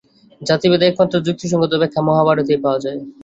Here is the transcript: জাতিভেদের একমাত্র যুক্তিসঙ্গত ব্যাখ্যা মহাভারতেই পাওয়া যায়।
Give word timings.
জাতিভেদের 0.41 0.89
একমাত্র 0.89 1.15
যুক্তিসঙ্গত 1.25 1.71
ব্যাখ্যা 1.81 2.01
মহাভারতেই 2.07 2.59
পাওয়া 2.63 2.79
যায়। 2.85 2.99